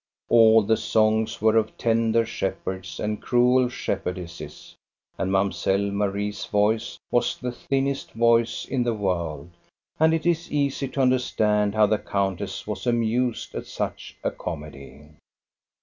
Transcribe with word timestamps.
All 0.29 0.63
the 0.63 0.77
songs 0.77 1.43
were 1.43 1.55
of 1.57 1.77
tender 1.77 2.25
shepherds 2.25 2.99
and 2.99 3.21
cruel 3.21 3.69
shepherdesses, 3.69 4.73
and 5.19 5.31
Mamselle 5.31 5.91
Marie's 5.91 6.43
voice 6.45 6.97
was 7.11 7.37
the 7.37 7.51
thinnest 7.51 8.13
voice 8.13 8.65
in 8.65 8.81
the 8.83 8.95
world, 8.95 9.51
and 9.99 10.11
it 10.15 10.25
is 10.25 10.51
easy 10.51 10.87
to 10.87 11.01
understand 11.01 11.75
how 11.75 11.85
the 11.85 11.99
countess 11.99 12.65
was 12.65 12.87
amused 12.87 13.53
at 13.53 13.67
such 13.67 14.17
a 14.23 14.31
comedy. 14.31 15.03